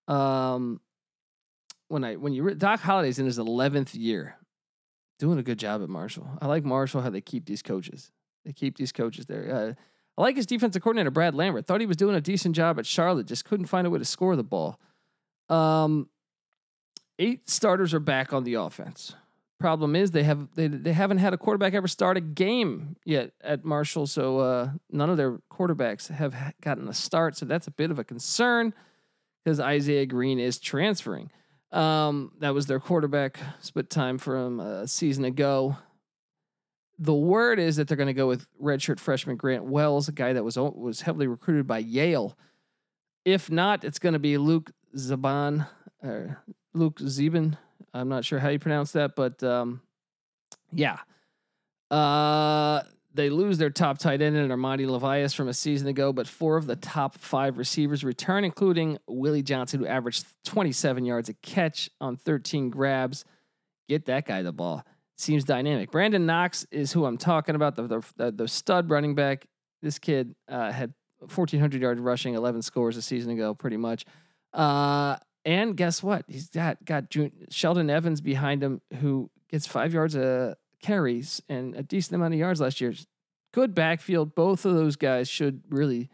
Um, 0.07 0.81
when 1.89 2.03
I 2.03 2.15
when 2.15 2.33
you 2.33 2.55
Doc 2.55 2.79
Holliday's 2.79 3.19
in 3.19 3.25
his 3.25 3.37
eleventh 3.37 3.93
year, 3.93 4.35
doing 5.19 5.37
a 5.37 5.43
good 5.43 5.59
job 5.59 5.83
at 5.83 5.89
Marshall. 5.89 6.27
I 6.41 6.47
like 6.47 6.63
Marshall 6.63 7.01
how 7.01 7.09
they 7.09 7.21
keep 7.21 7.45
these 7.45 7.61
coaches. 7.61 8.11
They 8.45 8.53
keep 8.53 8.77
these 8.77 8.91
coaches 8.91 9.27
there. 9.27 9.53
Uh, 9.53 9.73
I 10.17 10.21
like 10.21 10.35
his 10.35 10.45
defensive 10.45 10.81
coordinator, 10.81 11.11
Brad 11.11 11.35
Lambert. 11.35 11.67
Thought 11.67 11.81
he 11.81 11.85
was 11.85 11.97
doing 11.97 12.15
a 12.15 12.21
decent 12.21 12.55
job 12.55 12.79
at 12.79 12.85
Charlotte, 12.85 13.27
just 13.27 13.45
couldn't 13.45 13.67
find 13.67 13.85
a 13.85 13.89
way 13.89 13.99
to 13.99 14.05
score 14.05 14.35
the 14.35 14.43
ball. 14.43 14.79
Um, 15.51 16.07
eight 17.19 17.49
starters 17.49 17.93
are 17.93 17.99
back 17.99 18.33
on 18.33 18.43
the 18.43 18.55
offense. 18.55 19.15
Problem 19.59 19.95
is 19.95 20.09
they 20.09 20.23
have 20.23 20.47
they 20.55 20.67
they 20.67 20.93
haven't 20.93 21.19
had 21.19 21.35
a 21.35 21.37
quarterback 21.37 21.75
ever 21.75 21.87
start 21.87 22.17
a 22.17 22.21
game 22.21 22.95
yet 23.05 23.31
at 23.43 23.63
Marshall, 23.63 24.07
so 24.07 24.39
uh, 24.39 24.69
none 24.89 25.11
of 25.11 25.17
their 25.17 25.37
quarterbacks 25.51 26.07
have 26.07 26.33
gotten 26.61 26.87
a 26.87 26.93
start. 26.93 27.37
So 27.37 27.45
that's 27.45 27.67
a 27.67 27.71
bit 27.71 27.91
of 27.91 27.99
a 27.99 28.03
concern 28.03 28.73
because 29.43 29.59
Isaiah 29.59 30.07
Green 30.07 30.39
is 30.39 30.57
transferring. 30.57 31.29
Um, 31.71 32.31
that 32.39 32.55
was 32.55 32.65
their 32.65 32.79
quarterback 32.79 33.39
split 33.59 33.91
time 33.91 34.17
from 34.17 34.59
a 34.59 34.87
season 34.87 35.25
ago. 35.25 35.77
The 36.97 37.13
word 37.13 37.59
is 37.59 37.75
that 37.75 37.87
they're 37.87 37.97
going 37.97 38.07
to 38.07 38.13
go 38.13 38.27
with 38.27 38.47
redshirt 38.61 38.99
freshman 38.99 39.35
Grant 39.35 39.65
Wells, 39.65 40.07
a 40.07 40.11
guy 40.11 40.33
that 40.33 40.43
was 40.43 40.57
was 40.57 41.01
heavily 41.01 41.27
recruited 41.27 41.67
by 41.67 41.79
Yale. 41.79 42.35
If 43.25 43.51
not, 43.51 43.83
it's 43.83 43.99
going 43.99 44.13
to 44.13 44.19
be 44.19 44.39
Luke 44.39 44.71
Zaban 44.95 45.67
or 46.03 46.41
Luke 46.73 46.99
Zeben. 46.99 47.57
I'm 47.93 48.09
not 48.09 48.25
sure 48.25 48.39
how 48.39 48.49
you 48.49 48.59
pronounce 48.59 48.91
that, 48.93 49.15
but 49.15 49.41
um, 49.43 49.81
yeah. 50.71 50.97
Uh, 51.89 52.83
they 53.13 53.29
lose 53.29 53.57
their 53.57 53.69
top 53.69 53.97
tight 53.97 54.21
end 54.21 54.37
and 54.37 54.51
Armani 54.51 54.87
Levias 54.87 55.35
from 55.35 55.49
a 55.49 55.53
season 55.53 55.87
ago, 55.87 56.13
but 56.13 56.27
four 56.27 56.55
of 56.55 56.65
the 56.65 56.77
top 56.77 57.17
five 57.17 57.57
receivers 57.57 58.03
return, 58.03 58.45
including 58.45 58.97
Willie 59.07 59.43
Johnson, 59.43 59.81
who 59.81 59.85
averaged 59.85 60.25
27 60.45 61.03
yards 61.03 61.27
a 61.27 61.33
catch 61.33 61.89
on 61.99 62.15
13 62.15 62.69
grabs. 62.69 63.25
Get 63.89 64.05
that 64.05 64.25
guy 64.25 64.41
the 64.41 64.53
ball. 64.53 64.85
Seems 65.17 65.43
dynamic. 65.43 65.91
Brandon 65.91 66.25
Knox 66.25 66.65
is 66.71 66.93
who 66.93 67.05
I'm 67.05 67.17
talking 67.17 67.55
about, 67.55 67.75
the 67.75 68.03
the, 68.15 68.31
the 68.31 68.47
stud 68.47 68.89
running 68.89 69.13
back. 69.13 69.45
This 69.81 69.99
kid 69.99 70.33
uh, 70.47 70.71
had 70.71 70.93
1,400 71.19 71.81
yards 71.81 71.99
rushing, 71.99 72.35
11 72.35 72.61
scores 72.61 72.97
a 72.97 73.01
season 73.01 73.31
ago, 73.31 73.53
pretty 73.53 73.77
much. 73.77 74.05
Uh, 74.53 75.17
and 75.45 75.75
guess 75.75 76.03
what? 76.03 76.25
He's 76.27 76.49
got 76.49 76.83
got 76.85 77.09
June, 77.09 77.31
Sheldon 77.49 77.89
Evans 77.89 78.21
behind 78.21 78.63
him, 78.63 78.81
who 78.99 79.29
gets 79.49 79.65
five 79.65 79.93
yards 79.93 80.15
of 80.15 80.55
carries 80.81 81.41
and 81.49 81.75
a 81.75 81.83
decent 81.83 82.15
amount 82.15 82.33
of 82.33 82.39
yards 82.39 82.61
last 82.61 82.81
year. 82.81 82.93
Good 83.53 83.75
backfield. 83.75 84.35
Both 84.35 84.65
of 84.65 84.75
those 84.75 84.95
guys 84.95 85.27
should 85.27 85.63
really 85.69 86.09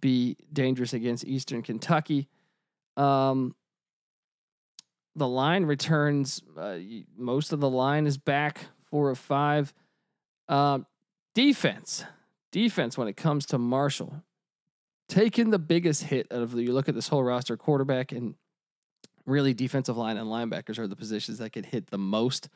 be 0.00 0.36
dangerous 0.52 0.92
against 0.92 1.26
Eastern 1.26 1.62
Kentucky. 1.62 2.28
Um, 2.96 3.54
the 5.14 5.28
line 5.28 5.64
returns. 5.64 6.42
Uh, 6.56 6.78
most 7.16 7.52
of 7.52 7.60
the 7.60 7.68
line 7.68 8.06
is 8.06 8.18
back. 8.18 8.66
Four 8.90 9.10
of 9.10 9.18
five. 9.18 9.74
Um, 10.48 10.86
defense, 11.34 12.04
defense. 12.50 12.96
When 12.96 13.08
it 13.08 13.16
comes 13.16 13.46
to 13.46 13.58
Marshall, 13.58 14.22
taking 15.10 15.50
the 15.50 15.58
biggest 15.58 16.04
hit 16.04 16.26
out 16.32 16.40
of 16.40 16.52
the. 16.52 16.62
You 16.62 16.72
look 16.72 16.88
at 16.88 16.94
this 16.94 17.08
whole 17.08 17.22
roster: 17.22 17.56
quarterback 17.56 18.12
and 18.12 18.34
really 19.26 19.52
defensive 19.52 19.96
line 19.96 20.16
and 20.16 20.28
linebackers 20.28 20.78
are 20.78 20.86
the 20.86 20.96
positions 20.96 21.38
that 21.38 21.52
get 21.52 21.66
hit 21.66 21.90
the 21.90 21.98
most. 21.98 22.48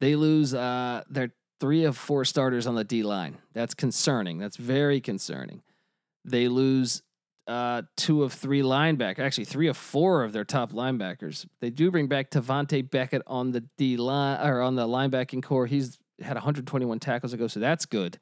They 0.00 0.16
lose 0.16 0.54
uh, 0.54 1.02
their 1.10 1.30
three 1.60 1.84
of 1.84 1.96
four 1.96 2.24
starters 2.24 2.66
on 2.66 2.74
the 2.74 2.84
D 2.84 3.02
line. 3.02 3.38
That's 3.52 3.74
concerning. 3.74 4.38
That's 4.38 4.56
very 4.56 5.00
concerning. 5.00 5.62
They 6.24 6.48
lose 6.48 7.02
uh, 7.46 7.82
two 7.96 8.22
of 8.22 8.32
three 8.32 8.62
linebackers, 8.62 9.18
actually 9.18 9.44
three 9.44 9.68
of 9.68 9.76
four 9.76 10.24
of 10.24 10.32
their 10.32 10.44
top 10.44 10.72
linebackers. 10.72 11.46
They 11.60 11.70
do 11.70 11.90
bring 11.90 12.06
back 12.06 12.30
Tavante 12.30 12.88
Beckett 12.88 13.22
on 13.26 13.52
the 13.52 13.60
D 13.76 13.96
line 13.96 14.46
or 14.46 14.62
on 14.62 14.76
the 14.76 14.86
linebacking 14.86 15.42
core. 15.42 15.66
He's 15.66 15.98
had 16.20 16.34
121 16.34 17.00
tackles 17.00 17.32
ago, 17.32 17.46
so 17.46 17.60
that's 17.60 17.86
good. 17.86 18.18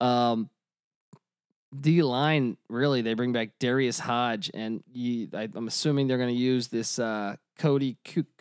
Um, 0.00 0.50
D 1.78 2.02
line 2.02 2.56
really 2.68 3.02
they 3.02 3.14
bring 3.14 3.32
back 3.32 3.50
Darius 3.58 3.98
Hodge 3.98 4.50
and 4.52 4.82
I, 5.34 5.48
am 5.54 5.68
assuming 5.68 6.06
they're 6.06 6.18
going 6.18 6.34
to 6.34 6.40
use 6.40 6.68
this 6.68 6.98
uh, 6.98 7.36
Cody 7.58 7.96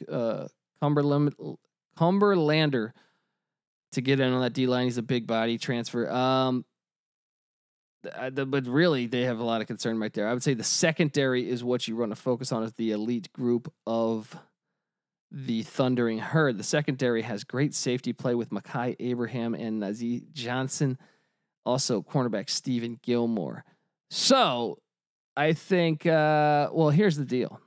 uh, 0.09 0.47
Cumberland 0.81 1.35
Cumberlander 1.97 2.91
to 3.93 4.01
get 4.01 4.19
in 4.19 4.33
on 4.33 4.41
that 4.41 4.53
D 4.53 4.67
line. 4.67 4.85
He's 4.85 4.97
a 4.97 5.03
big 5.03 5.27
body 5.27 5.57
transfer. 5.57 6.09
Um, 6.09 6.65
the, 8.03 8.45
but 8.45 8.65
really, 8.65 9.05
they 9.05 9.23
have 9.23 9.39
a 9.39 9.43
lot 9.43 9.61
of 9.61 9.67
concern 9.67 9.99
right 9.99 10.11
there. 10.11 10.27
I 10.27 10.33
would 10.33 10.43
say 10.43 10.53
the 10.53 10.63
secondary 10.63 11.47
is 11.47 11.63
what 11.63 11.87
you 11.87 11.95
want 11.95 12.11
to 12.11 12.15
focus 12.15 12.51
on 12.51 12.63
as 12.63 12.73
the 12.73 12.91
elite 12.91 13.31
group 13.31 13.71
of 13.85 14.35
the 15.31 15.63
Thundering 15.63 16.19
Herd. 16.19 16.57
The 16.57 16.63
secondary 16.63 17.21
has 17.21 17.43
great 17.43 17.73
safety 17.73 18.11
play 18.11 18.35
with 18.35 18.49
Makai 18.49 18.95
Abraham 18.99 19.53
and 19.53 19.81
Nazeeh 19.81 20.31
Johnson, 20.33 20.97
also 21.65 22.01
cornerback 22.01 22.49
Stephen 22.49 22.99
Gilmore. 23.01 23.63
So 24.09 24.79
I 25.35 25.53
think, 25.53 26.05
uh, 26.05 26.69
well, 26.71 26.89
here's 26.89 27.17
the 27.17 27.25
deal. 27.25 27.59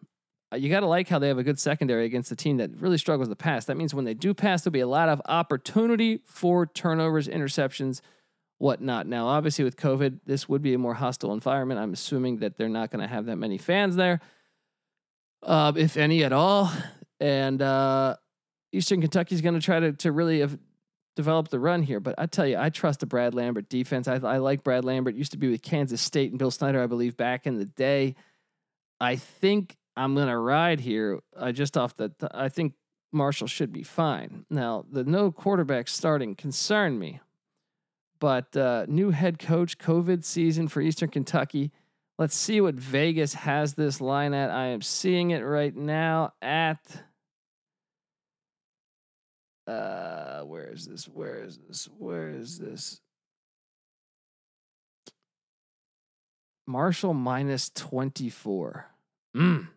Uh, 0.53 0.57
you 0.57 0.69
got 0.69 0.81
to 0.81 0.87
like 0.87 1.09
how 1.09 1.19
they 1.19 1.29
have 1.29 1.39
a 1.39 1.43
good 1.43 1.59
secondary 1.59 2.05
against 2.05 2.31
a 2.31 2.37
team 2.37 2.59
that 2.59 2.71
really 2.77 2.99
struggles 2.99 3.29
to 3.29 3.37
pass. 3.37 3.65
That 3.65 3.77
means 3.77 3.95
when 3.95 4.05
they 4.05 4.15
do 4.15 4.35
pass, 4.35 4.63
there'll 4.63 4.73
be 4.73 4.81
a 4.81 4.87
lot 4.87 5.09
of 5.09 5.21
opportunity 5.27 6.21
for 6.27 6.67
turnovers, 6.67 7.29
interceptions, 7.29 8.01
whatnot. 8.59 9.07
Now, 9.07 9.27
obviously, 9.27 9.65
with 9.65 9.77
COVID, 9.77 10.21
this 10.27 10.49
would 10.49 10.63
be 10.63 10.75
a 10.75 10.79
more 10.79 10.95
hostile 10.95 11.33
environment. 11.33 11.81
I'm 11.81 11.93
assuming 11.93 12.39
that 12.39 12.57
they're 12.57 12.69
not 12.69 12.91
going 12.91 13.03
to 13.03 13.09
have 13.09 13.27
that 13.27 13.37
many 13.37 13.59
fans 13.59 13.97
there, 13.97 14.21
uh, 15.43 15.73
if 15.77 15.97
any 15.97 16.23
at 16.25 16.33
all. 16.33 16.71
And 17.21 17.61
uh, 17.63 18.17
Eastern 18.73 19.01
Kentucky 19.01 19.35
is 19.35 19.41
going 19.41 19.55
to 19.55 19.61
try 19.61 19.81
to 19.81 19.93
to 19.93 20.13
really 20.13 20.47
develop 21.17 21.49
the 21.49 21.59
run 21.59 21.83
here. 21.83 22.01
But 22.01 22.15
I 22.19 22.27
tell 22.27 22.47
you, 22.47 22.57
I 22.59 22.71
trust 22.71 23.01
the 23.01 23.07
Brad 23.07 23.35
Lambert 23.35 23.69
defense. 23.69 24.09
I, 24.09 24.17
I 24.17 24.39
like 24.39 24.65
Brad 24.65 24.85
Lambert. 24.85 25.15
Used 25.15 25.33
to 25.33 25.39
be 25.39 25.51
with 25.51 25.63
Kansas 25.63 26.03
State 26.03 26.31
and 26.31 26.39
Bill 26.39 26.51
Snyder, 26.51 26.83
I 26.83 26.87
believe, 26.87 27.17
back 27.17 27.47
in 27.47 27.59
the 27.59 27.65
day. 27.65 28.15
I 29.01 29.17
think 29.17 29.77
I'm 29.97 30.15
gonna 30.15 30.39
ride 30.39 30.81
here. 30.81 31.21
I 31.39 31.53
just 31.53 31.77
off 31.77 31.97
the. 31.97 32.13
I 32.33 32.49
think 32.49 32.75
Marshall 33.13 33.47
should 33.47 33.73
be 33.73 33.83
fine. 33.83 34.45
Now 34.51 34.85
the 34.91 35.05
no 35.05 35.31
quarterback 35.31 35.89
starting 35.89 36.35
concern 36.35 36.99
me, 36.99 37.21
but 38.19 38.57
uh, 38.57 38.87
new 38.89 39.11
head 39.11 39.39
coach, 39.39 39.79
COVID 39.79 40.25
season 40.25 40.69
for 40.69 40.81
Eastern 40.81 41.11
Kentucky. 41.11 41.71
Let's 42.19 42.37
see 42.37 42.61
what 42.61 42.77
Vegas 42.77 43.35
has 43.35 43.75
this 43.75 44.01
line 44.01 44.35
at. 44.35 44.51
I 44.51 44.67
am 44.67 44.83
seeing 44.83 45.31
it 45.31 45.41
right 45.41 45.75
now 45.75 46.33
at. 46.41 46.81
Uh, 49.67 50.43
where 50.43 50.71
is 50.71 50.87
this? 50.87 51.07
Where 51.07 51.43
is 51.43 51.59
this? 51.59 51.89
Where 51.99 52.29
is 52.29 52.59
this? 52.59 53.01
Marshall 56.67 57.15
minus 57.15 57.71
24. 57.71 58.87
Mm. 59.37 59.69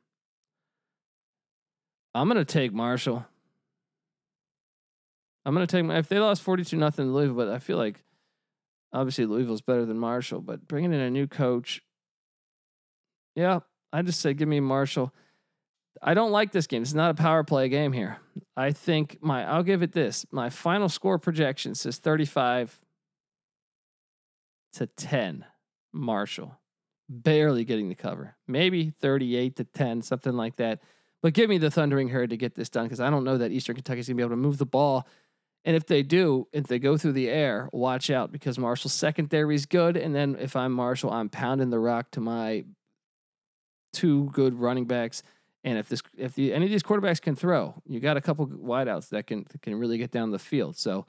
I'm 2.13 2.27
gonna 2.27 2.45
take 2.45 2.73
Marshall. 2.73 3.25
I'm 5.45 5.53
gonna 5.53 5.67
take 5.67 5.85
if 5.85 6.09
they 6.09 6.19
lost 6.19 6.41
42 6.41 6.75
nothing 6.77 7.05
to 7.05 7.11
Louisville, 7.11 7.35
but 7.35 7.49
I 7.49 7.59
feel 7.59 7.77
like 7.77 8.03
obviously 8.91 9.25
Louisville's 9.25 9.61
better 9.61 9.85
than 9.85 9.97
Marshall, 9.97 10.41
but 10.41 10.67
bringing 10.67 10.93
in 10.93 10.99
a 10.99 11.09
new 11.09 11.27
coach, 11.27 11.81
yeah, 13.35 13.59
I 13.93 14.01
just 14.01 14.19
say 14.19 14.33
give 14.33 14.47
me 14.47 14.59
Marshall. 14.59 15.13
I 16.01 16.13
don't 16.13 16.31
like 16.31 16.51
this 16.51 16.67
game. 16.67 16.81
It's 16.81 16.93
not 16.93 17.11
a 17.11 17.13
power 17.13 17.43
play 17.43 17.69
game 17.69 17.91
here. 17.93 18.17
I 18.55 18.71
think 18.71 19.17
my 19.21 19.45
I'll 19.45 19.63
give 19.63 19.83
it 19.83 19.93
this. 19.93 20.25
My 20.31 20.49
final 20.49 20.89
score 20.89 21.19
projection 21.19 21.75
says 21.75 21.97
35 21.97 22.79
to 24.73 24.87
10 24.87 25.45
Marshall. 25.93 26.59
Barely 27.09 27.63
getting 27.63 27.89
the 27.89 27.95
cover. 27.95 28.35
Maybe 28.47 28.89
38 28.89 29.55
to 29.57 29.63
10, 29.63 30.01
something 30.01 30.33
like 30.33 30.57
that. 30.57 30.81
But 31.21 31.33
give 31.33 31.49
me 31.49 31.57
the 31.57 31.71
Thundering 31.71 32.09
Herd 32.09 32.31
to 32.31 32.37
get 32.37 32.55
this 32.55 32.69
done 32.69 32.85
because 32.85 32.99
I 32.99 33.09
don't 33.09 33.23
know 33.23 33.37
that 33.37 33.51
Eastern 33.51 33.75
Kentucky's 33.75 34.07
going 34.07 34.17
to 34.17 34.21
be 34.21 34.23
able 34.23 34.35
to 34.35 34.41
move 34.41 34.57
the 34.57 34.65
ball. 34.65 35.07
And 35.65 35.75
if 35.75 35.85
they 35.85 36.03
do, 36.03 36.47
if 36.53 36.67
they 36.67 36.79
go 36.79 36.97
through 36.97 37.13
the 37.13 37.29
air, 37.29 37.69
watch 37.71 38.09
out 38.09 38.31
because 38.31 38.59
Marshall's 38.59 38.93
secondary 38.93 39.55
is 39.55 39.65
good. 39.65 39.97
And 39.97 40.13
then 40.13 40.37
if 40.39 40.55
I'm 40.55 40.71
Marshall, 40.71 41.11
I'm 41.11 41.29
pounding 41.29 41.69
the 41.69 41.79
rock 41.79 42.11
to 42.11 42.21
my 42.21 42.65
two 43.93 44.29
good 44.31 44.53
running 44.53 44.85
backs. 44.85 45.23
And 45.63 45.77
if 45.77 45.89
this, 45.89 46.01
if 46.17 46.35
the, 46.35 46.53
any 46.53 46.65
of 46.65 46.71
these 46.71 46.83
quarterbacks 46.83 47.21
can 47.21 47.35
throw, 47.35 47.81
you 47.85 47.99
got 47.99 48.15
a 48.15 48.21
couple 48.21 48.47
wideouts 48.47 49.09
that 49.09 49.27
can 49.27 49.45
that 49.51 49.61
can 49.61 49.75
really 49.75 49.97
get 49.97 50.11
down 50.11 50.31
the 50.31 50.39
field. 50.39 50.77
So 50.77 51.05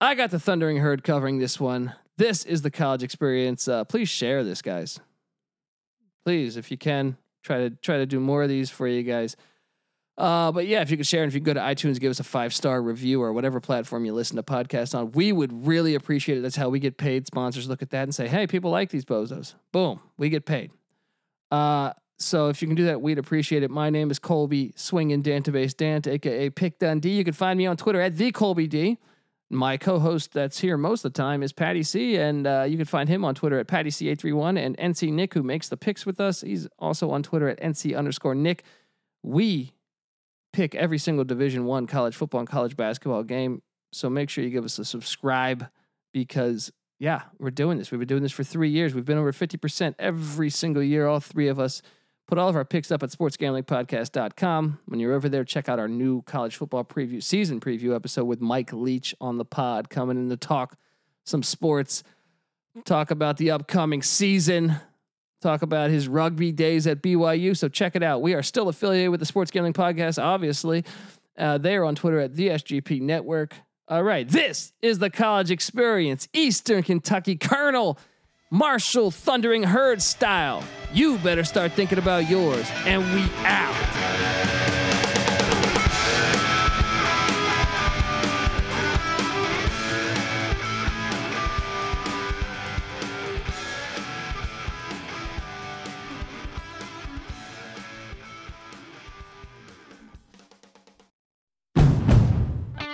I 0.00 0.14
got 0.14 0.30
the 0.30 0.38
Thundering 0.38 0.78
Herd 0.78 1.02
covering 1.02 1.38
this 1.38 1.58
one. 1.58 1.94
This 2.16 2.44
is 2.44 2.62
the 2.62 2.70
college 2.70 3.02
experience. 3.02 3.66
Uh, 3.66 3.84
please 3.84 4.08
share 4.08 4.44
this, 4.44 4.62
guys. 4.62 5.00
Please, 6.24 6.56
if 6.56 6.70
you 6.70 6.76
can, 6.76 7.16
Try 7.42 7.68
to 7.68 7.70
try 7.70 7.98
to 7.98 8.06
do 8.06 8.20
more 8.20 8.42
of 8.42 8.48
these 8.48 8.70
for 8.70 8.86
you 8.86 9.02
guys. 9.02 9.36
Uh, 10.16 10.52
but 10.52 10.66
yeah, 10.66 10.82
if 10.82 10.90
you 10.90 10.96
could 10.96 11.06
share 11.06 11.22
and 11.22 11.30
if 11.30 11.34
you 11.34 11.40
could 11.40 11.54
go 11.54 11.60
to 11.60 11.60
iTunes, 11.60 11.98
give 11.98 12.10
us 12.10 12.20
a 12.20 12.24
five 12.24 12.54
star 12.54 12.80
review 12.80 13.20
or 13.20 13.32
whatever 13.32 13.60
platform 13.60 14.04
you 14.04 14.12
listen 14.12 14.36
to 14.36 14.42
podcasts 14.42 14.96
on, 14.96 15.10
we 15.12 15.32
would 15.32 15.66
really 15.66 15.94
appreciate 15.94 16.38
it. 16.38 16.42
That's 16.42 16.56
how 16.56 16.68
we 16.68 16.78
get 16.78 16.96
paid. 16.96 17.26
Sponsors 17.26 17.68
look 17.68 17.82
at 17.82 17.90
that 17.90 18.04
and 18.04 18.14
say, 18.14 18.28
"Hey, 18.28 18.46
people 18.46 18.70
like 18.70 18.90
these 18.90 19.04
bozos." 19.04 19.54
Boom, 19.72 20.00
we 20.16 20.28
get 20.28 20.44
paid. 20.44 20.70
Uh, 21.50 21.92
so 22.22 22.48
if 22.48 22.62
you 22.62 22.68
can 22.68 22.74
do 22.74 22.84
that, 22.84 23.00
we'd 23.00 23.18
appreciate 23.18 23.62
it. 23.62 23.70
My 23.70 23.90
name 23.90 24.10
is 24.10 24.18
Colby 24.18 24.72
Swinging 24.76 25.22
Dantabase 25.22 25.76
Dant, 25.76 26.06
aka 26.06 26.50
Pick 26.50 26.78
Dundee. 26.78 27.10
You 27.10 27.24
can 27.24 27.34
find 27.34 27.58
me 27.58 27.66
on 27.66 27.76
Twitter 27.76 28.00
at 28.00 28.16
the 28.16 28.32
Colby 28.32 28.66
D. 28.66 28.98
My 29.50 29.76
co-host 29.76 30.32
that's 30.32 30.60
here 30.60 30.78
most 30.78 31.04
of 31.04 31.12
the 31.12 31.16
time 31.18 31.42
is 31.42 31.52
Patty 31.52 31.82
C, 31.82 32.16
and 32.16 32.46
uh, 32.46 32.64
you 32.66 32.78
can 32.78 32.86
find 32.86 33.08
him 33.08 33.22
on 33.22 33.34
Twitter 33.34 33.58
at 33.58 33.66
Patty 33.66 33.90
C831 33.90 34.58
and 34.58 34.76
NC 34.78 35.12
Nick, 35.12 35.34
who 35.34 35.42
makes 35.42 35.68
the 35.68 35.76
picks 35.76 36.06
with 36.06 36.20
us. 36.20 36.40
He's 36.40 36.66
also 36.78 37.10
on 37.10 37.22
Twitter 37.22 37.48
at 37.48 37.60
NC 37.60 37.96
underscore 37.96 38.34
Nick. 38.34 38.64
We 39.22 39.72
pick 40.54 40.74
every 40.74 40.98
single 40.98 41.24
Division 41.24 41.66
One 41.66 41.86
college 41.86 42.16
football 42.16 42.40
and 42.40 42.48
college 42.48 42.76
basketball 42.76 43.24
game, 43.24 43.60
so 43.92 44.08
make 44.08 44.30
sure 44.30 44.42
you 44.42 44.48
give 44.50 44.64
us 44.64 44.78
a 44.78 44.86
subscribe 44.86 45.66
because 46.12 46.72
yeah, 46.98 47.22
we're 47.38 47.50
doing 47.50 47.78
this. 47.78 47.90
We've 47.90 47.98
been 47.98 48.08
doing 48.08 48.22
this 48.22 48.32
for 48.32 48.44
three 48.44 48.70
years. 48.70 48.94
We've 48.94 49.04
been 49.04 49.18
over 49.18 49.32
fifty 49.32 49.58
percent 49.58 49.96
every 49.98 50.48
single 50.48 50.82
year. 50.82 51.06
All 51.06 51.20
three 51.20 51.48
of 51.48 51.58
us 51.58 51.82
put 52.26 52.38
all 52.38 52.48
of 52.48 52.56
our 52.56 52.64
picks 52.64 52.90
up 52.90 53.02
at 53.02 53.10
sportsgamblingpodcast.com. 53.10 54.78
When 54.86 55.00
you're 55.00 55.14
over 55.14 55.28
there, 55.28 55.44
check 55.44 55.68
out 55.68 55.78
our 55.78 55.88
new 55.88 56.22
college 56.22 56.56
football 56.56 56.84
preview 56.84 57.22
season 57.22 57.60
preview 57.60 57.94
episode 57.94 58.24
with 58.24 58.40
Mike 58.40 58.72
Leach 58.72 59.14
on 59.20 59.38
the 59.38 59.44
pod 59.44 59.90
coming 59.90 60.16
in 60.16 60.28
to 60.30 60.36
talk 60.36 60.76
some 61.24 61.42
sports, 61.42 62.02
talk 62.84 63.10
about 63.10 63.36
the 63.36 63.50
upcoming 63.50 64.02
season, 64.02 64.76
talk 65.40 65.62
about 65.62 65.90
his 65.90 66.08
rugby 66.08 66.52
days 66.52 66.86
at 66.86 67.02
BYU. 67.02 67.56
So 67.56 67.68
check 67.68 67.96
it 67.96 68.02
out. 68.02 68.22
We 68.22 68.34
are 68.34 68.42
still 68.42 68.68
affiliated 68.68 69.10
with 69.10 69.20
the 69.20 69.26
Sports 69.26 69.50
Gambling 69.50 69.74
Podcast, 69.74 70.22
obviously. 70.22 70.84
Uh, 71.36 71.58
they 71.58 71.76
are 71.76 71.84
on 71.84 71.94
Twitter 71.94 72.20
at 72.20 72.34
the 72.34 72.48
SGP 72.48 73.00
Network. 73.00 73.54
All 73.88 74.02
right, 74.02 74.26
this 74.26 74.72
is 74.80 75.00
the 75.00 75.10
college 75.10 75.50
experience, 75.50 76.28
Eastern 76.32 76.82
Kentucky 76.82 77.36
Colonel. 77.36 77.98
Marshall 78.52 79.10
Thundering 79.10 79.62
Herd 79.62 80.02
style. 80.02 80.62
You 80.92 81.16
better 81.16 81.42
start 81.42 81.72
thinking 81.72 81.96
about 81.96 82.28
yours. 82.28 82.70
And 82.84 83.02
we 83.14 83.22
out. 83.46 84.61